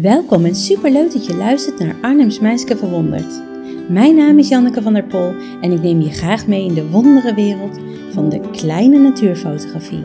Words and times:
Welkom 0.00 0.44
en 0.44 0.54
superleuk 0.54 1.12
dat 1.12 1.26
je 1.26 1.36
luistert 1.36 1.78
naar 1.78 1.96
Arnhems 2.02 2.40
Meisje 2.40 2.76
Verwonderd. 2.76 3.42
Mijn 3.88 4.16
naam 4.16 4.38
is 4.38 4.48
Janneke 4.48 4.82
van 4.82 4.92
der 4.92 5.04
Pol 5.04 5.34
en 5.60 5.72
ik 5.72 5.82
neem 5.82 6.00
je 6.00 6.10
graag 6.10 6.46
mee 6.46 6.64
in 6.64 6.74
de 6.74 6.90
wonderenwereld 6.90 7.78
van 8.10 8.28
de 8.28 8.40
kleine 8.50 8.98
natuurfotografie. 8.98 10.04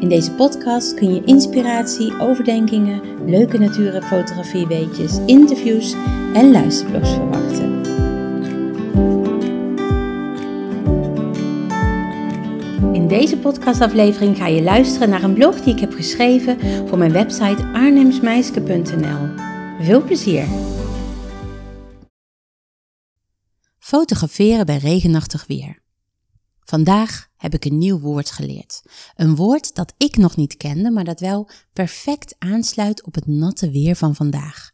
In 0.00 0.08
deze 0.08 0.32
podcast 0.32 0.94
kun 0.94 1.14
je 1.14 1.24
inspiratie, 1.24 2.20
overdenkingen, 2.20 3.00
leuke 3.26 3.58
natuurfotografie-weetjes, 3.58 5.18
interviews 5.26 5.94
en 6.34 6.50
luisterblogs 6.50 7.14
verwachten. 7.14 7.73
Deze 13.20 13.38
podcastaflevering 13.38 14.36
ga 14.36 14.46
je 14.46 14.62
luisteren 14.62 15.08
naar 15.08 15.22
een 15.22 15.34
blog 15.34 15.60
die 15.60 15.74
ik 15.74 15.80
heb 15.80 15.92
geschreven 15.92 16.60
voor 16.88 16.98
mijn 16.98 17.12
website 17.12 17.62
arnhemsmeiske.nl. 17.72 19.28
Veel 19.84 20.04
plezier! 20.04 20.48
Fotograferen 23.78 24.66
bij 24.66 24.76
regenachtig 24.76 25.46
weer. 25.46 25.82
Vandaag 26.60 27.28
heb 27.36 27.54
ik 27.54 27.64
een 27.64 27.78
nieuw 27.78 27.98
woord 27.98 28.30
geleerd. 28.30 28.82
Een 29.16 29.36
woord 29.36 29.74
dat 29.74 29.94
ik 29.96 30.16
nog 30.16 30.36
niet 30.36 30.56
kende, 30.56 30.90
maar 30.90 31.04
dat 31.04 31.20
wel 31.20 31.48
perfect 31.72 32.34
aansluit 32.38 33.04
op 33.04 33.14
het 33.14 33.26
natte 33.26 33.70
weer 33.70 33.96
van 33.96 34.14
vandaag. 34.14 34.70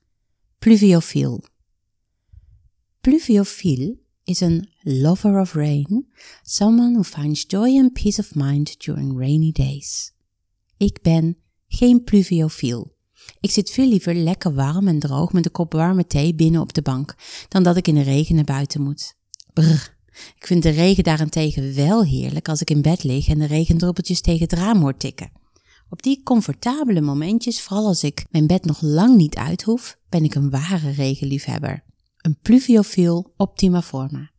Pluviofiel. 0.59 1.45
Pluviofiel 3.01 3.97
is 4.25 4.41
een 4.41 4.69
lover 4.81 5.41
of 5.41 5.53
rain, 5.53 6.07
someone 6.43 6.93
who 6.93 7.03
finds 7.03 7.45
joy 7.47 7.79
and 7.79 7.93
peace 7.93 8.21
of 8.21 8.35
mind 8.35 8.85
during 8.85 9.19
rainy 9.19 9.53
days. 9.53 10.13
Ik 10.77 10.99
ben 11.03 11.37
geen 11.69 12.05
pluviofiel. 12.05 12.97
Ik 13.41 13.51
zit 13.51 13.71
veel 13.71 13.89
liever 13.89 14.15
lekker 14.15 14.55
warm 14.55 14.89
en 14.89 14.99
droog 14.99 15.33
met 15.33 15.45
een 15.45 15.51
kop 15.51 15.73
warme 15.73 16.07
thee 16.07 16.35
binnen 16.35 16.61
op 16.61 16.73
de 16.73 16.83
bank, 16.83 17.15
dan 17.49 17.63
dat 17.63 17.77
ik 17.77 17.89
in 17.89 17.95
de 17.95 18.03
regen 18.03 18.35
naar 18.35 18.45
buiten 18.45 18.83
moet. 18.83 19.15
Brr. 19.53 19.99
Ik 20.37 20.47
vind 20.47 20.63
de 20.63 20.71
regen 20.71 21.05
daarentegen 21.05 21.75
wel 21.75 22.05
heerlijk 22.05 22.49
als 22.49 22.61
ik 22.61 22.71
in 22.71 22.83
bed 22.83 23.05
lig 23.05 23.29
en 23.29 23.39
de 23.39 23.47
regendruppeltjes 23.47 24.21
tegen 24.21 24.43
het 24.43 24.53
raam 24.53 24.81
hoor 24.81 24.97
tikken. 24.97 25.31
Op 25.89 26.03
die 26.03 26.23
comfortabele 26.23 27.01
momentjes, 27.01 27.63
vooral 27.63 27.87
als 27.87 28.05
ik 28.05 28.25
mijn 28.31 28.47
bed 28.47 28.65
nog 28.65 28.81
lang 28.81 29.17
niet 29.17 29.35
uit 29.35 29.63
hoef, 29.63 29.99
ben 30.09 30.25
ik 30.25 30.35
een 30.35 30.51
ware 30.51 30.91
regenliefhebber. 30.91 31.85
Een 32.21 32.39
pluviofiel 32.43 33.33
optima 33.37 33.83
forma. 33.83 34.31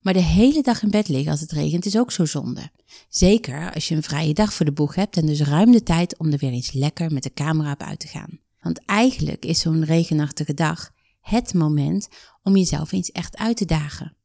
Maar 0.00 0.12
de 0.12 0.22
hele 0.22 0.62
dag 0.62 0.82
in 0.82 0.90
bed 0.90 1.08
liggen 1.08 1.30
als 1.30 1.40
het 1.40 1.52
regent 1.52 1.86
is 1.86 1.98
ook 1.98 2.12
zo 2.12 2.24
zonde. 2.24 2.70
Zeker 3.08 3.72
als 3.74 3.88
je 3.88 3.94
een 3.94 4.02
vrije 4.02 4.34
dag 4.34 4.52
voor 4.52 4.66
de 4.66 4.72
boeg 4.72 4.94
hebt 4.94 5.16
en 5.16 5.26
dus 5.26 5.40
ruim 5.40 5.72
de 5.72 5.82
tijd 5.82 6.18
om 6.18 6.32
er 6.32 6.38
weer 6.38 6.50
eens 6.50 6.72
lekker 6.72 7.12
met 7.12 7.22
de 7.22 7.32
camera 7.32 7.72
op 7.72 7.82
uit 7.82 8.00
te 8.00 8.06
gaan. 8.06 8.38
Want 8.60 8.84
eigenlijk 8.84 9.44
is 9.44 9.60
zo'n 9.60 9.84
regenachtige 9.84 10.54
dag 10.54 10.90
het 11.20 11.54
moment 11.54 12.08
om 12.42 12.56
jezelf 12.56 12.92
eens 12.92 13.10
echt 13.10 13.36
uit 13.36 13.56
te 13.56 13.64
dagen. 13.64 14.16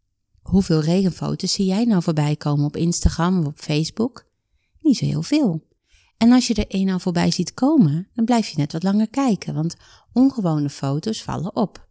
Hoeveel 0.41 0.79
regenfoto's 0.79 1.51
zie 1.53 1.65
jij 1.65 1.83
nou 1.83 2.03
voorbij 2.03 2.35
komen 2.35 2.65
op 2.65 2.75
Instagram 2.75 3.39
of 3.39 3.45
op 3.45 3.57
Facebook? 3.57 4.25
Niet 4.81 4.97
zo 4.97 5.05
heel 5.05 5.23
veel. 5.23 5.67
En 6.17 6.31
als 6.31 6.47
je 6.47 6.53
er 6.53 6.65
een 6.67 6.89
al 6.89 6.99
voorbij 6.99 7.31
ziet 7.31 7.53
komen, 7.53 8.07
dan 8.13 8.25
blijf 8.25 8.47
je 8.47 8.57
net 8.57 8.71
wat 8.71 8.83
langer 8.83 9.09
kijken, 9.09 9.53
want 9.53 9.75
ongewone 10.13 10.69
foto's 10.69 11.23
vallen 11.23 11.55
op. 11.55 11.86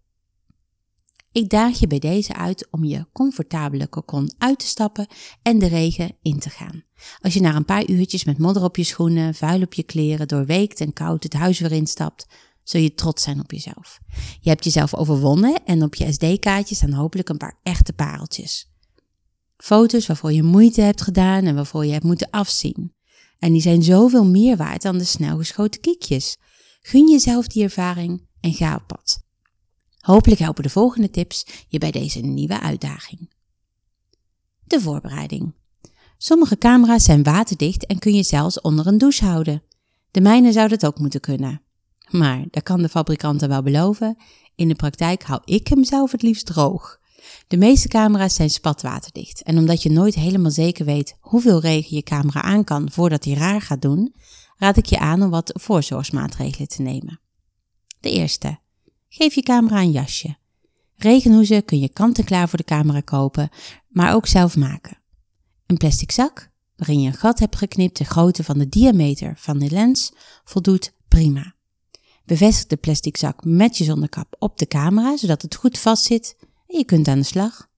Ik 1.37 1.48
daag 1.48 1.79
je 1.79 1.87
bij 1.87 1.98
deze 1.98 2.34
uit 2.34 2.69
om 2.70 2.84
je 2.84 3.06
comfortabele 3.12 3.89
cocon 3.89 4.31
uit 4.39 4.59
te 4.59 4.67
stappen 4.67 5.06
en 5.42 5.59
de 5.59 5.67
regen 5.67 6.17
in 6.23 6.39
te 6.39 6.51
gaan. 6.51 6.84
Als 7.20 7.34
je 7.34 7.41
na 7.41 7.55
een 7.55 7.65
paar 7.65 7.89
uurtjes 7.89 8.25
met 8.25 8.39
modder 8.39 8.62
op 8.62 8.77
je 8.77 8.84
schoenen, 8.84 9.34
vuil 9.34 9.62
op 9.62 9.75
je 9.75 9.83
kleren, 9.83 10.29
doorweekt 10.29 10.81
en 10.81 10.92
koud 10.92 11.23
het 11.23 11.33
huis 11.33 11.59
weer 11.59 11.73
instapt, 11.73 12.27
zul 12.62 12.81
je 12.81 12.95
trots 12.95 13.23
zijn 13.23 13.41
op 13.41 13.51
jezelf. 13.51 13.98
Je 14.41 14.48
hebt 14.48 14.64
jezelf 14.64 14.95
overwonnen 14.95 15.64
en 15.64 15.83
op 15.83 15.95
je 15.95 16.12
SD-kaartje 16.12 16.75
staan 16.75 16.92
hopelijk 16.92 17.29
een 17.29 17.37
paar 17.37 17.59
echte 17.62 17.92
pareltjes. 17.92 18.73
Foto's 19.57 20.07
waarvoor 20.07 20.33
je 20.33 20.42
moeite 20.42 20.80
hebt 20.80 21.02
gedaan 21.02 21.45
en 21.45 21.55
waarvoor 21.55 21.85
je 21.86 21.92
hebt 21.92 22.05
moeten 22.05 22.30
afzien. 22.30 22.95
En 23.39 23.52
die 23.52 23.63
zijn 23.63 23.83
zoveel 23.83 24.25
meer 24.25 24.57
waard 24.57 24.83
dan 24.83 24.98
de 24.98 25.05
snelgeschoten 25.05 25.80
kiekjes. 25.80 26.36
Gun 26.80 27.11
jezelf 27.11 27.46
die 27.46 27.63
ervaring 27.63 28.27
en 28.41 28.52
ga 28.52 28.75
op 28.75 28.86
pad. 28.86 29.26
Hopelijk 30.06 30.40
helpen 30.40 30.62
de 30.62 30.68
volgende 30.68 31.11
tips 31.11 31.46
je 31.68 31.78
bij 31.78 31.90
deze 31.90 32.20
nieuwe 32.20 32.61
uitdaging. 32.61 33.30
De 34.64 34.80
voorbereiding. 34.80 35.55
Sommige 36.18 36.58
camera's 36.58 37.05
zijn 37.05 37.22
waterdicht 37.22 37.86
en 37.86 37.98
kun 37.98 38.14
je 38.14 38.22
zelfs 38.22 38.61
onder 38.61 38.86
een 38.86 38.98
douche 38.98 39.24
houden. 39.24 39.62
De 40.11 40.20
mijne 40.20 40.52
zou 40.52 40.68
dat 40.68 40.86
ook 40.86 40.98
moeten 40.98 41.20
kunnen. 41.20 41.62
Maar, 42.11 42.45
dat 42.50 42.62
kan 42.62 42.83
de 42.83 42.89
fabrikanten 42.89 43.48
wel 43.48 43.62
beloven, 43.62 44.16
in 44.55 44.68
de 44.68 44.74
praktijk 44.74 45.22
hou 45.22 45.40
ik 45.45 45.68
hem 45.68 45.84
zelf 45.84 46.12
het 46.12 46.22
liefst 46.22 46.46
droog. 46.46 46.98
De 47.48 47.56
meeste 47.56 47.89
camera's 47.89 48.34
zijn 48.34 48.50
spatwaterdicht 48.50 49.42
en 49.42 49.58
omdat 49.58 49.83
je 49.83 49.90
nooit 49.90 50.14
helemaal 50.14 50.50
zeker 50.50 50.84
weet 50.84 51.16
hoeveel 51.20 51.61
regen 51.61 51.96
je 51.96 52.02
camera 52.02 52.42
aan 52.42 52.64
kan 52.64 52.90
voordat 52.90 53.24
hij 53.24 53.34
raar 53.34 53.61
gaat 53.61 53.83
doen, 53.83 54.14
raad 54.56 54.77
ik 54.77 54.86
je 54.86 54.98
aan 54.98 55.22
om 55.22 55.30
wat 55.30 55.50
voorzorgsmaatregelen 55.55 56.68
te 56.68 56.83
nemen. 56.83 57.20
De 58.00 58.11
eerste. 58.11 58.64
Geef 59.18 59.34
je 59.34 59.42
camera 59.42 59.80
een 59.80 59.90
jasje. 59.90 60.36
Regenhoezen 60.96 61.64
kun 61.64 61.78
je 61.78 61.88
kant-en-klaar 61.88 62.48
voor 62.48 62.58
de 62.58 62.64
camera 62.64 63.00
kopen, 63.00 63.50
maar 63.88 64.14
ook 64.14 64.27
zelf 64.27 64.56
maken. 64.56 64.98
Een 65.66 65.77
plastic 65.77 66.10
zak, 66.10 66.50
waarin 66.77 67.00
je 67.00 67.08
een 67.08 67.14
gat 67.14 67.38
hebt 67.38 67.56
geknipt 67.56 67.98
de 67.98 68.04
grootte 68.04 68.44
van 68.44 68.58
de 68.58 68.68
diameter 68.68 69.34
van 69.36 69.58
de 69.58 69.70
lens, 69.70 70.12
voldoet 70.44 70.92
prima. 71.08 71.54
Bevestig 72.24 72.66
de 72.66 72.77
plastic 72.77 73.16
zak 73.16 73.44
met 73.44 73.78
je 73.78 73.84
zonnekap 73.84 74.36
op 74.38 74.58
de 74.58 74.66
camera, 74.66 75.16
zodat 75.16 75.42
het 75.42 75.54
goed 75.54 75.78
vastzit 75.78 76.36
en 76.66 76.78
je 76.78 76.84
kunt 76.84 77.08
aan 77.08 77.18
de 77.18 77.24
slag. 77.24 77.68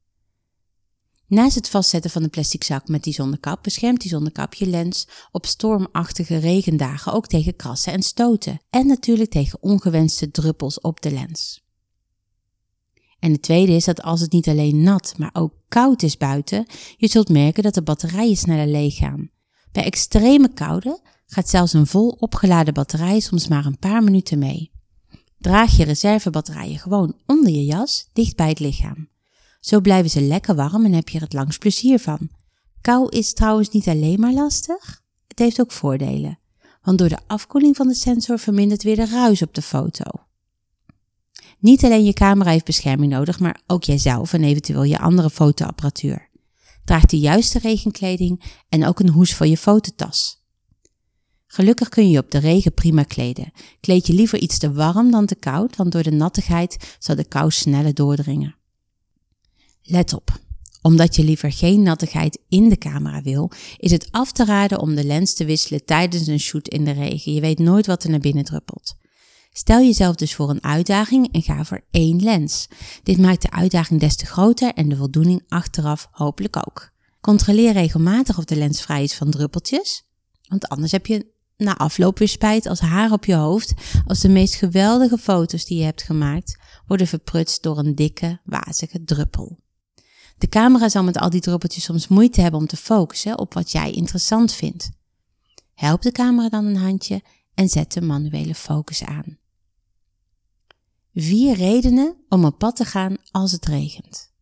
Naast 1.29 1.55
het 1.55 1.69
vastzetten 1.69 2.11
van 2.11 2.23
de 2.23 2.29
plastic 2.29 2.65
zak 2.65 2.89
met 2.89 3.03
die 3.03 3.13
zonnekap 3.13 3.63
beschermt 3.63 4.01
die 4.01 4.11
zonnekap 4.11 4.55
je 4.55 4.67
lens 4.67 5.09
op 5.31 5.47
stormachtige 5.47 6.37
regendagen 6.37 7.13
ook 7.13 7.27
tegen 7.27 7.57
krassen 7.57 7.93
en 7.93 8.03
stoten 8.03 8.61
en 8.71 8.87
natuurlijk 8.87 9.31
tegen 9.31 9.63
ongewenste 9.63 10.31
druppels 10.31 10.81
op 10.81 11.01
de 11.01 11.11
lens. 11.11 11.67
En 13.19 13.33
de 13.33 13.41
tweede 13.41 13.73
is 13.73 13.85
dat 13.85 14.03
als 14.03 14.21
het 14.21 14.33
niet 14.33 14.49
alleen 14.49 14.83
nat, 14.83 15.15
maar 15.17 15.31
ook 15.33 15.55
koud 15.69 16.03
is 16.03 16.17
buiten, 16.17 16.67
je 16.97 17.09
zult 17.09 17.29
merken 17.29 17.63
dat 17.63 17.75
de 17.75 17.83
batterijen 17.83 18.37
sneller 18.37 18.67
leeg 18.67 18.97
gaan. 18.97 19.31
Bij 19.73 19.85
extreme 19.85 20.53
koude 20.53 21.01
gaat 21.27 21.49
zelfs 21.49 21.73
een 21.73 21.87
vol 21.87 22.09
opgeladen 22.09 22.75
batterij 22.75 23.21
soms 23.21 23.49
maar 23.49 23.67
een 23.67 23.79
paar 23.79 24.03
minuten 24.03 24.39
mee. 24.39 24.71
Draag 25.39 25.77
je 25.77 25.85
reservebatterijen 25.85 26.79
gewoon 26.79 27.17
onder 27.27 27.51
je 27.51 27.65
jas, 27.65 28.09
dicht 28.13 28.37
bij 28.37 28.49
het 28.49 28.61
lichaam. 28.61 29.09
Zo 29.61 29.81
blijven 29.81 30.11
ze 30.11 30.21
lekker 30.21 30.55
warm 30.55 30.85
en 30.85 30.93
heb 30.93 31.09
je 31.09 31.17
er 31.17 31.25
het 31.25 31.33
langst 31.33 31.59
plezier 31.59 31.99
van. 31.99 32.29
Kou 32.81 33.09
is 33.09 33.33
trouwens 33.33 33.69
niet 33.69 33.89
alleen 33.89 34.21
maar 34.21 34.33
lastig, 34.33 35.03
het 35.27 35.39
heeft 35.39 35.61
ook 35.61 35.73
voordelen. 35.73 36.39
Want 36.83 36.99
door 36.99 37.09
de 37.09 37.19
afkoeling 37.27 37.77
van 37.77 37.89
de 37.89 37.95
sensor 37.95 38.39
vermindert 38.39 38.83
weer 38.83 38.97
de 38.97 39.07
ruis 39.07 39.43
op 39.43 39.55
de 39.55 39.63
foto. 39.63 40.05
Niet 41.59 41.85
alleen 41.85 42.05
je 42.05 42.13
camera 42.13 42.51
heeft 42.51 42.65
bescherming 42.65 43.13
nodig, 43.13 43.41
maar 43.41 43.61
ook 43.67 43.85
jijzelf 43.85 44.33
en 44.33 44.45
eventueel 44.45 44.83
je 44.83 44.99
andere 44.99 45.31
fotoapparatuur. 45.31 46.29
Draag 46.85 47.05
de 47.05 47.19
juiste 47.19 47.59
regenkleding 47.59 48.43
en 48.69 48.87
ook 48.87 49.01
een 49.01 49.09
hoes 49.09 49.35
voor 49.35 49.47
je 49.47 49.57
fototas. 49.57 50.47
Gelukkig 51.47 51.89
kun 51.89 52.11
je 52.11 52.19
op 52.19 52.31
de 52.31 52.39
regen 52.39 52.75
prima 52.75 53.03
kleden. 53.03 53.53
Kleed 53.81 54.07
je 54.07 54.13
liever 54.13 54.39
iets 54.39 54.59
te 54.59 54.73
warm 54.73 55.11
dan 55.11 55.27
te 55.27 55.35
koud, 55.35 55.77
want 55.77 55.93
door 55.93 56.03
de 56.03 56.11
nattigheid 56.11 56.97
zal 56.99 57.17
de 57.17 57.25
kou 57.25 57.51
sneller 57.51 57.95
doordringen. 57.95 58.58
Let 59.91 60.13
op. 60.13 60.41
Omdat 60.83 61.17
je 61.17 61.25
liever 61.25 61.53
geen 61.53 61.83
nattigheid 61.83 62.39
in 62.49 62.69
de 62.69 62.79
camera 62.79 63.23
wil, 63.23 63.51
is 63.77 63.91
het 63.91 64.09
af 64.11 64.33
te 64.33 64.45
raden 64.45 64.81
om 64.81 64.95
de 64.95 65.05
lens 65.05 65.35
te 65.35 65.45
wisselen 65.45 65.85
tijdens 65.85 66.27
een 66.27 66.41
shoot 66.41 66.69
in 66.69 66.85
de 66.85 66.91
regen. 66.91 67.35
Je 67.35 67.41
weet 67.41 67.59
nooit 67.59 67.87
wat 67.87 68.05
er 68.05 68.11
naar 68.11 68.19
binnen 68.19 68.45
druppelt. 68.45 68.95
Stel 69.53 69.81
jezelf 69.81 70.15
dus 70.15 70.35
voor 70.35 70.51
een 70.51 70.63
uitdaging 70.63 71.33
en 71.33 71.43
ga 71.43 71.65
voor 71.65 71.85
één 71.91 72.23
lens. 72.23 72.69
Dit 73.03 73.19
maakt 73.19 73.43
de 73.43 73.51
uitdaging 73.51 74.01
des 74.01 74.17
te 74.17 74.27
groter 74.27 74.73
en 74.73 74.89
de 74.89 74.97
voldoening 74.97 75.43
achteraf 75.49 76.09
hopelijk 76.11 76.57
ook. 76.57 76.91
Controleer 77.21 77.73
regelmatig 77.73 78.39
of 78.39 78.45
de 78.45 78.57
lens 78.57 78.83
vrij 78.83 79.03
is 79.03 79.15
van 79.15 79.31
druppeltjes, 79.31 80.05
want 80.49 80.69
anders 80.69 80.93
heb 80.93 81.07
je 81.07 81.27
na 81.57 81.77
afloop 81.77 82.19
weer 82.19 82.29
spijt 82.29 82.67
als 82.67 82.81
haar 82.81 83.13
op 83.13 83.25
je 83.25 83.35
hoofd 83.35 83.75
als 84.07 84.21
de 84.21 84.29
meest 84.29 84.55
geweldige 84.55 85.19
foto's 85.19 85.65
die 85.65 85.79
je 85.79 85.85
hebt 85.85 86.03
gemaakt 86.03 86.59
worden 86.87 87.07
verprutst 87.07 87.63
door 87.63 87.79
een 87.79 87.95
dikke, 87.95 88.41
wazige 88.45 89.05
druppel. 89.05 89.59
De 90.39 90.49
camera 90.49 90.89
zal 90.89 91.05
met 91.05 91.19
al 91.19 91.31
die 91.31 91.41
druppeltjes 91.41 91.85
soms 91.85 92.09
moeite 92.09 92.41
hebben 92.41 92.61
om 92.61 92.67
te 92.67 92.77
focussen 92.77 93.39
op 93.39 93.55
wat 93.55 93.71
jij 93.71 93.93
interessant 93.93 94.53
vindt. 94.53 94.91
Help 95.75 96.03
de 96.03 96.13
camera 96.13 96.49
dan 96.49 96.65
een 96.65 96.77
handje 96.77 97.23
en 97.55 97.69
zet 97.69 97.93
de 97.93 98.01
manuele 98.01 98.55
focus 98.55 99.05
aan. 99.05 99.39
Vier 101.15 101.55
redenen 101.55 102.17
om 102.29 102.45
op 102.45 102.59
pad 102.59 102.77
te 102.77 102.85
gaan 102.85 103.17
als 103.31 103.53
het 103.53 103.67
regent. 103.67 104.33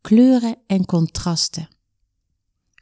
Kleuren 0.00 0.56
en 0.66 0.84
contrasten. 0.84 1.68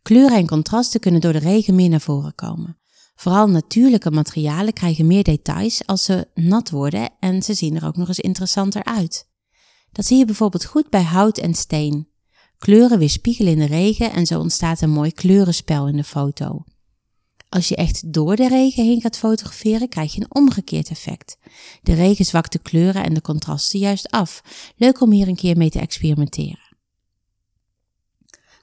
Kleuren 0.02 0.38
en 0.38 0.46
contrasten 0.46 1.00
kunnen 1.00 1.20
door 1.20 1.32
de 1.32 1.38
regen 1.38 1.74
meer 1.74 1.88
naar 1.88 2.00
voren 2.00 2.34
komen. 2.34 2.78
Vooral 3.14 3.48
natuurlijke 3.48 4.10
materialen 4.10 4.72
krijgen 4.72 5.06
meer 5.06 5.22
details 5.22 5.86
als 5.86 6.04
ze 6.04 6.28
nat 6.34 6.70
worden 6.70 7.10
en 7.20 7.42
ze 7.42 7.54
zien 7.54 7.76
er 7.76 7.86
ook 7.86 7.96
nog 7.96 8.08
eens 8.08 8.18
interessanter 8.18 8.84
uit. 8.84 9.28
Dat 9.92 10.06
zie 10.06 10.18
je 10.18 10.24
bijvoorbeeld 10.24 10.64
goed 10.64 10.90
bij 10.90 11.02
hout 11.02 11.38
en 11.38 11.54
steen. 11.54 12.08
Kleuren 12.58 12.98
weerspiegelen 12.98 13.52
in 13.52 13.58
de 13.58 13.66
regen 13.66 14.12
en 14.12 14.26
zo 14.26 14.40
ontstaat 14.40 14.80
een 14.80 14.90
mooi 14.90 15.12
kleurenspel 15.12 15.88
in 15.88 15.96
de 15.96 16.04
foto. 16.04 16.64
Als 17.48 17.68
je 17.68 17.76
echt 17.76 18.12
door 18.12 18.36
de 18.36 18.48
regen 18.48 18.84
heen 18.84 19.00
gaat 19.00 19.18
fotograferen, 19.18 19.88
krijg 19.88 20.14
je 20.14 20.20
een 20.20 20.34
omgekeerd 20.34 20.88
effect. 20.88 21.38
De 21.82 21.94
regen 21.94 22.24
zwakt 22.24 22.52
de 22.52 22.58
kleuren 22.58 23.04
en 23.04 23.14
de 23.14 23.20
contrasten 23.20 23.78
juist 23.78 24.10
af. 24.10 24.42
Leuk 24.76 25.00
om 25.00 25.10
hier 25.10 25.28
een 25.28 25.36
keer 25.36 25.56
mee 25.56 25.70
te 25.70 25.80
experimenteren. 25.80 26.76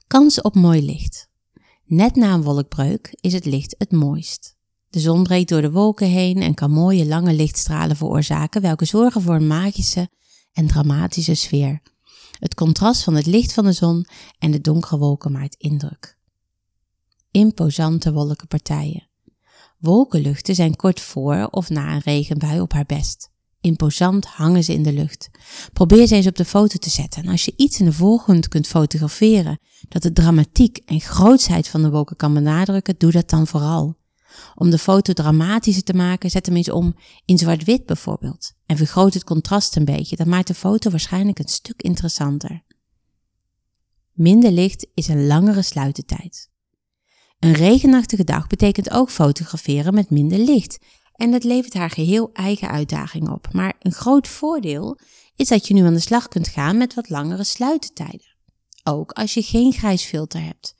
Kans 0.06 0.40
op 0.40 0.54
mooi 0.54 0.84
licht. 0.84 1.28
Net 1.84 2.16
na 2.16 2.34
een 2.34 2.42
wolkbreuk 2.42 3.16
is 3.20 3.32
het 3.32 3.44
licht 3.44 3.74
het 3.78 3.92
mooist. 3.92 4.56
De 4.90 5.00
zon 5.00 5.22
breekt 5.22 5.48
door 5.48 5.60
de 5.60 5.70
wolken 5.70 6.08
heen 6.08 6.42
en 6.42 6.54
kan 6.54 6.70
mooie 6.70 7.06
lange 7.06 7.32
lichtstralen 7.32 7.96
veroorzaken, 7.96 8.62
welke 8.62 8.84
zorgen 8.84 9.22
voor 9.22 9.34
een 9.34 9.46
magische 9.46 10.08
en 10.56 10.66
dramatische 10.66 11.34
sfeer. 11.34 11.80
Het 12.38 12.54
contrast 12.54 13.02
van 13.02 13.14
het 13.14 13.26
licht 13.26 13.52
van 13.52 13.64
de 13.64 13.72
zon 13.72 14.06
en 14.38 14.50
de 14.50 14.60
donkere 14.60 14.98
wolken 14.98 15.32
maakt 15.32 15.54
indruk. 15.54 16.16
Imposante 17.30 18.12
wolkenpartijen. 18.12 19.08
Wolkenluchten 19.78 20.54
zijn 20.54 20.76
kort 20.76 21.00
voor 21.00 21.48
of 21.50 21.68
na 21.68 21.94
een 21.94 22.00
regenbui 22.00 22.60
op 22.60 22.72
haar 22.72 22.86
best. 22.86 23.30
Imposant 23.60 24.26
hangen 24.26 24.64
ze 24.64 24.72
in 24.72 24.82
de 24.82 24.92
lucht. 24.92 25.30
Probeer 25.72 26.06
ze 26.06 26.14
eens 26.14 26.26
op 26.26 26.36
de 26.36 26.44
foto 26.44 26.78
te 26.78 26.90
zetten 26.90 27.22
en 27.22 27.30
als 27.30 27.44
je 27.44 27.52
iets 27.56 27.80
in 27.80 27.84
de 27.84 27.92
voorgrond 27.92 28.48
kunt 28.48 28.66
fotograferen 28.66 29.58
dat 29.88 30.02
de 30.02 30.12
dramatiek 30.12 30.76
en 30.76 31.00
grootsheid 31.00 31.68
van 31.68 31.82
de 31.82 31.90
wolken 31.90 32.16
kan 32.16 32.34
benadrukken, 32.34 32.94
doe 32.98 33.10
dat 33.10 33.30
dan 33.30 33.46
vooral. 33.46 33.96
Om 34.54 34.70
de 34.70 34.78
foto 34.78 35.12
dramatischer 35.12 35.84
te 35.84 35.94
maken, 35.94 36.30
zet 36.30 36.46
hem 36.46 36.56
eens 36.56 36.70
om 36.70 36.94
in 37.24 37.38
zwart-wit 37.38 37.86
bijvoorbeeld. 37.86 38.52
En 38.66 38.76
vergroot 38.76 39.14
het 39.14 39.24
contrast 39.24 39.76
een 39.76 39.84
beetje, 39.84 40.16
dan 40.16 40.28
maakt 40.28 40.46
de 40.46 40.54
foto 40.54 40.90
waarschijnlijk 40.90 41.38
een 41.38 41.48
stuk 41.48 41.82
interessanter. 41.82 42.64
Minder 44.12 44.50
licht 44.50 44.86
is 44.94 45.08
een 45.08 45.26
langere 45.26 45.62
sluitertijd. 45.62 46.50
Een 47.38 47.52
regenachtige 47.52 48.24
dag 48.24 48.46
betekent 48.46 48.90
ook 48.90 49.10
fotograferen 49.10 49.94
met 49.94 50.10
minder 50.10 50.38
licht. 50.38 50.78
En 51.12 51.30
dat 51.30 51.44
levert 51.44 51.74
haar 51.74 51.90
geheel 51.90 52.30
eigen 52.32 52.68
uitdaging 52.68 53.30
op. 53.30 53.48
Maar 53.52 53.74
een 53.78 53.92
groot 53.92 54.28
voordeel 54.28 54.98
is 55.34 55.48
dat 55.48 55.66
je 55.68 55.74
nu 55.74 55.86
aan 55.86 55.94
de 55.94 56.00
slag 56.00 56.28
kunt 56.28 56.48
gaan 56.48 56.76
met 56.76 56.94
wat 56.94 57.08
langere 57.08 57.44
sluitertijden. 57.44 58.36
Ook 58.84 59.12
als 59.12 59.34
je 59.34 59.42
geen 59.42 59.72
grijs 59.72 60.04
filter 60.04 60.42
hebt. 60.42 60.74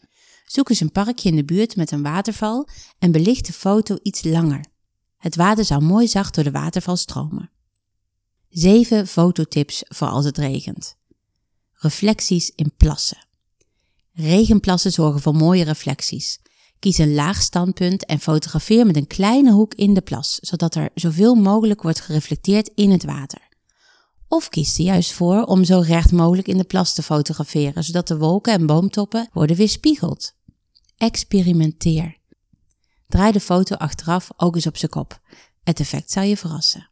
Zoek 0.46 0.68
eens 0.68 0.80
een 0.80 0.92
parkje 0.92 1.28
in 1.28 1.36
de 1.36 1.44
buurt 1.44 1.76
met 1.76 1.90
een 1.90 2.02
waterval 2.02 2.68
en 2.98 3.12
belicht 3.12 3.46
de 3.46 3.52
foto 3.52 3.98
iets 4.02 4.24
langer. 4.24 4.64
Het 5.16 5.36
water 5.36 5.64
zal 5.64 5.80
mooi 5.80 6.08
zacht 6.08 6.34
door 6.34 6.44
de 6.44 6.50
waterval 6.50 6.96
stromen. 6.96 7.50
7 8.48 9.06
fototips 9.06 9.82
voor 9.88 10.08
als 10.08 10.24
het 10.24 10.38
regent. 10.38 10.96
Reflecties 11.72 12.52
in 12.54 12.72
plassen. 12.76 13.26
Regenplassen 14.12 14.92
zorgen 14.92 15.20
voor 15.20 15.34
mooie 15.34 15.64
reflecties. 15.64 16.40
Kies 16.78 16.98
een 16.98 17.14
laag 17.14 17.42
standpunt 17.42 18.04
en 18.04 18.20
fotografeer 18.20 18.86
met 18.86 18.96
een 18.96 19.06
kleine 19.06 19.52
hoek 19.52 19.74
in 19.74 19.94
de 19.94 20.00
plas, 20.00 20.38
zodat 20.40 20.74
er 20.74 20.90
zoveel 20.94 21.34
mogelijk 21.34 21.82
wordt 21.82 22.00
gereflecteerd 22.00 22.70
in 22.74 22.90
het 22.90 23.04
water. 23.04 23.48
Of 24.28 24.48
kies 24.48 24.78
er 24.78 24.84
juist 24.84 25.12
voor 25.12 25.42
om 25.42 25.64
zo 25.64 25.80
recht 25.80 26.12
mogelijk 26.12 26.48
in 26.48 26.56
de 26.56 26.64
plas 26.64 26.94
te 26.94 27.02
fotograferen, 27.02 27.84
zodat 27.84 28.08
de 28.08 28.18
wolken 28.18 28.52
en 28.52 28.66
boomtoppen 28.66 29.28
worden 29.32 29.56
weerspiegeld. 29.56 30.34
Experimenteer. 30.96 32.18
Draai 33.08 33.32
de 33.32 33.40
foto 33.40 33.74
achteraf 33.74 34.30
ook 34.36 34.54
eens 34.54 34.66
op 34.66 34.76
zijn 34.76 34.90
kop. 34.90 35.20
Het 35.62 35.80
effect 35.80 36.10
zal 36.10 36.22
je 36.22 36.36
verrassen. 36.36 36.90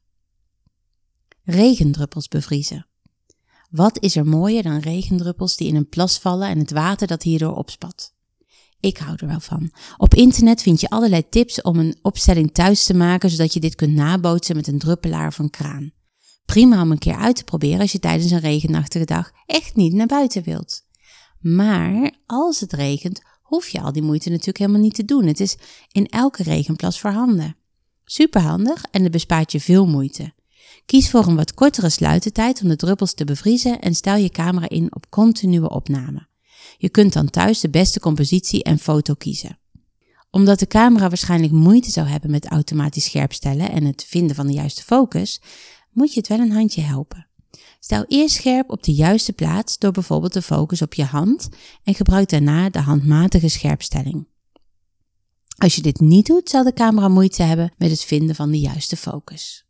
Regendruppels 1.44 2.28
bevriezen. 2.28 2.86
Wat 3.70 4.02
is 4.02 4.16
er 4.16 4.26
mooier 4.26 4.62
dan 4.62 4.78
regendruppels 4.78 5.56
die 5.56 5.68
in 5.68 5.76
een 5.76 5.88
plas 5.88 6.18
vallen 6.18 6.48
en 6.48 6.58
het 6.58 6.70
water 6.70 7.06
dat 7.06 7.22
hierdoor 7.22 7.56
opspat? 7.56 8.14
Ik 8.80 8.98
hou 8.98 9.16
er 9.16 9.26
wel 9.26 9.40
van. 9.40 9.70
Op 9.96 10.14
internet 10.14 10.62
vind 10.62 10.80
je 10.80 10.88
allerlei 10.88 11.28
tips 11.28 11.62
om 11.62 11.78
een 11.78 11.98
opstelling 12.02 12.52
thuis 12.52 12.84
te 12.84 12.94
maken, 12.94 13.30
zodat 13.30 13.52
je 13.52 13.60
dit 13.60 13.74
kunt 13.74 13.94
nabootsen 13.94 14.56
met 14.56 14.66
een 14.66 14.78
druppelaar 14.78 15.34
een 15.38 15.50
kraan. 15.50 15.92
Prima 16.44 16.82
om 16.82 16.90
een 16.90 16.98
keer 16.98 17.16
uit 17.16 17.36
te 17.36 17.44
proberen 17.44 17.80
als 17.80 17.92
je 17.92 17.98
tijdens 17.98 18.30
een 18.30 18.40
regenachtige 18.40 19.04
dag 19.04 19.30
echt 19.46 19.76
niet 19.76 19.92
naar 19.92 20.06
buiten 20.06 20.42
wilt. 20.42 20.82
Maar 21.40 22.12
als 22.26 22.60
het 22.60 22.72
regent, 22.72 23.20
hoef 23.42 23.68
je 23.68 23.80
al 23.80 23.92
die 23.92 24.02
moeite 24.02 24.30
natuurlijk 24.30 24.58
helemaal 24.58 24.80
niet 24.80 24.94
te 24.94 25.04
doen. 25.04 25.26
Het 25.26 25.40
is 25.40 25.56
in 25.92 26.06
elke 26.06 26.42
regenplas 26.42 27.00
voorhanden. 27.00 27.56
Superhandig 28.04 28.84
en 28.90 29.02
het 29.02 29.12
bespaart 29.12 29.52
je 29.52 29.60
veel 29.60 29.86
moeite. 29.86 30.32
Kies 30.86 31.10
voor 31.10 31.26
een 31.26 31.36
wat 31.36 31.54
kortere 31.54 31.88
sluitertijd 31.88 32.62
om 32.62 32.68
de 32.68 32.76
druppels 32.76 33.14
te 33.14 33.24
bevriezen 33.24 33.80
en 33.80 33.94
stel 33.94 34.16
je 34.16 34.28
camera 34.28 34.68
in 34.68 34.94
op 34.94 35.10
continue 35.10 35.70
opname. 35.70 36.26
Je 36.78 36.88
kunt 36.88 37.12
dan 37.12 37.30
thuis 37.30 37.60
de 37.60 37.70
beste 37.70 38.00
compositie 38.00 38.62
en 38.62 38.78
foto 38.78 39.14
kiezen. 39.14 39.58
Omdat 40.30 40.58
de 40.58 40.66
camera 40.66 41.08
waarschijnlijk 41.08 41.52
moeite 41.52 41.90
zou 41.90 42.06
hebben 42.06 42.30
met 42.30 42.46
automatisch 42.46 43.04
scherpstellen 43.04 43.70
en 43.70 43.84
het 43.84 44.04
vinden 44.08 44.36
van 44.36 44.46
de 44.46 44.52
juiste 44.52 44.82
focus, 44.82 45.40
moet 45.94 46.12
je 46.12 46.18
het 46.18 46.28
wel 46.28 46.38
een 46.38 46.52
handje 46.52 46.82
helpen. 46.82 47.26
Stel 47.80 48.04
eerst 48.08 48.34
scherp 48.34 48.70
op 48.70 48.82
de 48.82 48.92
juiste 48.92 49.32
plaats 49.32 49.78
door 49.78 49.92
bijvoorbeeld 49.92 50.32
de 50.32 50.42
focus 50.42 50.82
op 50.82 50.94
je 50.94 51.04
hand 51.04 51.48
en 51.82 51.94
gebruik 51.94 52.28
daarna 52.28 52.70
de 52.70 52.80
handmatige 52.80 53.48
scherpstelling. 53.48 54.26
Als 55.56 55.74
je 55.74 55.82
dit 55.82 56.00
niet 56.00 56.26
doet, 56.26 56.48
zal 56.48 56.64
de 56.64 56.72
camera 56.72 57.08
moeite 57.08 57.42
hebben 57.42 57.72
met 57.78 57.90
het 57.90 58.04
vinden 58.04 58.34
van 58.34 58.50
de 58.50 58.60
juiste 58.60 58.96
focus. 58.96 59.66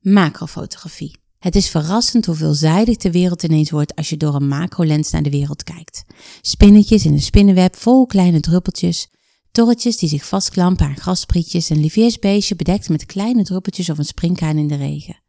Macrofotografie. 0.00 1.16
Het 1.38 1.56
is 1.56 1.68
verrassend 1.68 2.26
hoe 2.26 2.34
veelzijdig 2.34 2.96
de 2.96 3.10
wereld 3.10 3.42
ineens 3.42 3.70
wordt 3.70 3.94
als 3.94 4.08
je 4.08 4.16
door 4.16 4.34
een 4.34 4.48
macrolens 4.48 5.10
naar 5.10 5.22
de 5.22 5.30
wereld 5.30 5.62
kijkt. 5.62 6.04
Spinnetjes 6.40 7.04
in 7.04 7.12
een 7.12 7.22
spinnenweb 7.22 7.76
vol 7.76 8.06
kleine 8.06 8.40
druppeltjes, 8.40 9.08
torretjes 9.50 9.96
die 9.96 10.08
zich 10.08 10.26
vastklampen 10.26 10.86
aan 10.86 10.96
grasprietjes, 10.96 11.68
een 11.68 11.80
liviersbeestje 11.80 12.56
bedekt 12.56 12.88
met 12.88 13.06
kleine 13.06 13.44
druppeltjes 13.44 13.90
of 13.90 13.98
een 13.98 14.04
springkaan 14.04 14.56
in 14.56 14.68
de 14.68 14.76
regen. 14.76 15.22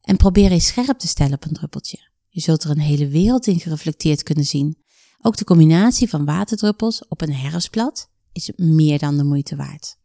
En 0.00 0.16
probeer 0.16 0.50
eens 0.50 0.66
scherp 0.66 0.98
te 0.98 1.06
stellen 1.06 1.34
op 1.34 1.44
een 1.44 1.52
druppeltje. 1.52 1.98
Je 2.28 2.40
zult 2.40 2.64
er 2.64 2.70
een 2.70 2.78
hele 2.78 3.08
wereld 3.08 3.46
in 3.46 3.60
gereflecteerd 3.60 4.22
kunnen 4.22 4.44
zien. 4.44 4.76
Ook 5.20 5.36
de 5.36 5.44
combinatie 5.44 6.08
van 6.08 6.24
waterdruppels 6.24 7.08
op 7.08 7.20
een 7.20 7.34
herfstblad 7.34 8.10
is 8.32 8.52
meer 8.56 8.98
dan 8.98 9.16
de 9.16 9.24
moeite 9.24 9.56
waard. 9.56 9.98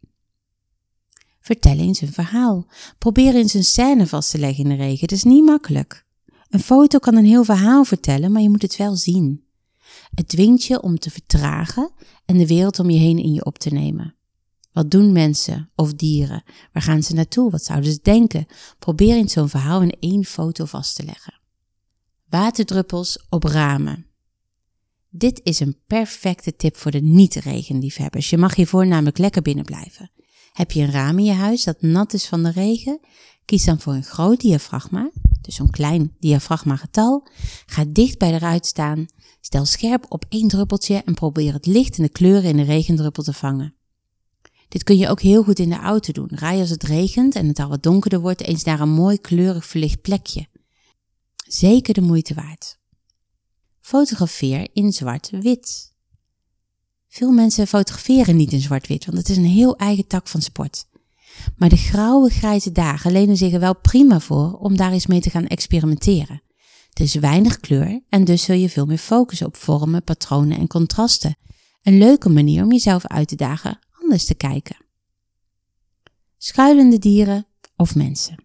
Vertel 1.40 1.78
eens 1.78 2.02
een 2.02 2.14
verhaal. 2.14 2.68
Probeer 2.98 3.36
eens 3.36 3.54
een 3.54 3.64
scène 3.64 4.08
vast 4.08 4.32
te 4.32 4.38
leggen 4.38 4.64
in 4.64 4.70
de 4.70 4.76
regen. 4.76 5.00
Het 5.00 5.12
is 5.12 5.24
niet 5.24 5.46
makkelijk. 5.46 6.06
Een 6.50 6.60
foto 6.60 7.00
kan 7.00 7.16
een 7.16 7.26
heel 7.26 7.44
verhaal 7.44 7.84
vertellen, 7.84 8.32
maar 8.32 8.42
je 8.42 8.50
moet 8.50 8.62
het 8.62 8.76
wel 8.76 8.96
zien. 8.96 9.44
Het 10.16 10.28
dwingt 10.28 10.64
je 10.64 10.82
om 10.82 11.00
te 11.00 11.10
vertragen 11.10 11.92
en 12.26 12.38
de 12.38 12.48
wereld 12.48 12.80
om 12.80 12.90
je 12.90 13.00
heen 13.00 13.18
in 13.18 13.34
je 13.34 13.46
op 13.46 13.58
te 13.58 13.70
nemen. 13.70 14.16
Wat 14.72 14.92
doen 14.92 15.12
mensen 15.12 15.70
of 15.76 15.94
dieren? 15.94 16.44
Waar 16.72 16.84
gaan 16.84 17.04
ze 17.04 17.14
naartoe? 17.14 17.52
Wat 17.52 17.64
zouden 17.64 17.92
ze 17.92 18.00
denken? 18.02 18.46
Probeer 18.80 19.16
eens 19.16 19.34
zo'n 19.34 19.50
verhaal 19.50 19.82
in 19.82 19.96
één 20.00 20.26
foto 20.26 20.66
vast 20.66 20.96
te 20.96 21.04
leggen. 21.04 21.40
Waterdruppels 22.30 23.26
op 23.30 23.44
ramen. 23.44 24.06
Dit 25.10 25.40
is 25.44 25.60
een 25.60 25.78
perfecte 25.88 26.56
tip 26.56 26.78
voor 26.78 26.92
de 26.92 27.02
niet-regenliefhebbers. 27.02 28.30
Je 28.30 28.38
mag 28.38 28.56
hiervoor 28.56 28.88
namelijk 28.88 29.18
lekker 29.18 29.42
binnen 29.42 29.66
blijven. 29.66 30.12
Heb 30.54 30.72
je 30.72 30.82
een 30.82 30.92
raam 30.92 31.18
in 31.18 31.26
je 31.26 31.34
huis 31.34 31.64
dat 31.64 31.82
nat 31.82 32.14
is 32.14 32.28
van 32.28 32.44
de 32.44 32.52
regen? 32.52 33.00
Kies 33.46 33.66
dan 33.66 33.80
voor 33.80 33.94
een 33.94 34.04
groot 34.04 34.42
diafragma, 34.42 35.12
dus 35.42 35.56
zo'n 35.56 35.70
klein 35.70 36.16
diafragma 36.20 36.76
getal. 36.76 37.28
Ga 37.66 37.86
dicht 37.88 38.18
bij 38.18 38.32
de 38.32 38.38
ruit 38.38 38.66
staan. 38.66 39.06
Stel 39.46 39.66
scherp 39.66 40.06
op 40.10 40.26
één 40.30 40.48
druppeltje 40.48 41.02
en 41.06 41.14
probeer 41.14 41.54
het 41.54 41.66
licht 41.66 41.98
en 41.98 42.04
de 42.04 42.10
kleuren 42.10 42.50
in 42.50 42.58
de 42.58 42.64
regendruppel 42.64 43.24
te 43.24 43.34
vangen. 43.34 43.76
Dit 44.68 44.84
kun 44.84 44.98
je 44.98 45.10
ook 45.10 45.22
heel 45.22 45.44
goed 45.44 45.60
in 45.60 45.70
de 45.70 45.76
auto 45.76 46.12
doen. 46.12 46.30
Rij 46.32 46.60
als 46.60 46.70
het 46.70 46.84
regent 46.84 47.36
en 47.36 47.48
het 47.48 47.60
al 47.60 47.70
wat 47.70 47.84
donkerder 47.84 48.20
wordt, 48.20 48.42
eens 48.42 48.64
naar 48.64 48.80
een 48.80 48.90
mooi 48.90 49.18
kleurig 49.22 49.66
verlicht 49.66 50.02
plekje. 50.02 50.48
Zeker 51.48 51.94
de 51.94 52.02
moeite 52.02 52.34
waard. 52.34 52.80
Fotografeer 53.80 54.68
in 54.74 54.92
zwart-wit. 54.92 55.94
Veel 57.08 57.32
mensen 57.32 57.68
fotograferen 57.68 58.36
niet 58.36 58.52
in 58.52 58.62
zwart-wit, 58.62 59.06
want 59.06 59.18
het 59.18 59.30
is 59.30 59.38
een 59.38 59.46
heel 59.46 59.78
eigen 59.78 60.08
tak 60.08 60.28
van 60.28 60.42
sport. 60.42 60.86
Maar 61.58 61.70
de 61.70 61.78
grauwe 61.78 62.30
grijze 62.30 62.72
dagen 62.72 63.12
lenen 63.12 63.38
zich 63.38 63.54
er 63.54 63.60
wel 63.60 63.76
prima 63.76 64.20
voor 64.20 64.54
om 64.54 64.78
daar 64.78 64.92
eens 64.92 65.08
mee 65.08 65.22
te 65.22 65.30
gaan 65.30 65.48
experimenteren. 65.48 66.43
Het 66.94 67.02
is 67.02 67.16
weinig 67.16 67.60
kleur 67.60 68.02
en 68.10 68.24
dus 68.24 68.44
zul 68.44 68.56
je 68.56 68.70
veel 68.70 68.86
meer 68.86 68.98
focussen 68.98 69.48
op 69.48 69.56
vormen, 69.56 70.04
patronen 70.04 70.58
en 70.58 70.68
contrasten. 70.68 71.38
Een 71.82 71.98
leuke 71.98 72.30
manier 72.30 72.64
om 72.64 72.72
jezelf 72.72 73.08
uit 73.08 73.28
te 73.28 73.36
dagen 73.36 73.80
anders 74.02 74.26
te 74.26 74.36
kijken. 74.36 74.76
Schuilende 76.38 77.00
dieren 77.00 77.48
of 77.76 77.96
mensen. 77.96 78.44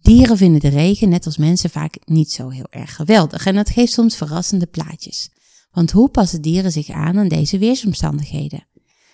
Dieren 0.00 0.36
vinden 0.36 0.60
de 0.60 0.68
regen, 0.68 1.08
net 1.08 1.26
als 1.26 1.36
mensen, 1.36 1.70
vaak 1.70 1.98
niet 2.04 2.32
zo 2.32 2.48
heel 2.48 2.66
erg 2.70 2.94
geweldig 2.94 3.46
en 3.46 3.54
dat 3.54 3.70
geeft 3.70 3.92
soms 3.92 4.16
verrassende 4.16 4.66
plaatjes. 4.66 5.30
Want 5.70 5.90
hoe 5.90 6.08
passen 6.08 6.42
dieren 6.42 6.72
zich 6.72 6.90
aan 6.90 7.18
aan 7.18 7.28
deze 7.28 7.58
weersomstandigheden? 7.58 8.66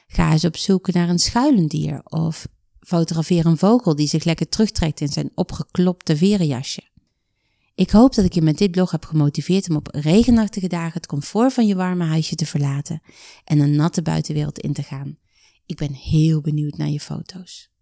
Ga 0.06 0.32
eens 0.32 0.44
op 0.44 0.56
zoek 0.56 0.92
naar 0.92 1.08
een 1.08 1.18
schuilend 1.18 1.70
dier 1.70 2.00
of 2.04 2.46
fotografeer 2.80 3.46
een 3.46 3.58
vogel 3.58 3.96
die 3.96 4.08
zich 4.08 4.24
lekker 4.24 4.48
terugtrekt 4.48 5.00
in 5.00 5.08
zijn 5.08 5.30
opgeklopte 5.34 6.16
verenjasje. 6.16 6.92
Ik 7.76 7.90
hoop 7.90 8.14
dat 8.14 8.24
ik 8.24 8.32
je 8.32 8.42
met 8.42 8.58
dit 8.58 8.70
blog 8.70 8.90
heb 8.90 9.04
gemotiveerd 9.04 9.70
om 9.70 9.76
op 9.76 9.88
regenachtige 9.90 10.68
dagen 10.68 10.92
het 10.92 11.06
comfort 11.06 11.52
van 11.52 11.66
je 11.66 11.74
warme 11.74 12.04
huisje 12.04 12.34
te 12.34 12.46
verlaten 12.46 13.02
en 13.44 13.58
een 13.58 13.76
natte 13.76 14.02
buitenwereld 14.02 14.58
in 14.58 14.72
te 14.72 14.82
gaan. 14.82 15.18
Ik 15.66 15.76
ben 15.76 15.92
heel 15.92 16.40
benieuwd 16.40 16.76
naar 16.76 16.88
je 16.88 17.00
foto's. 17.00 17.73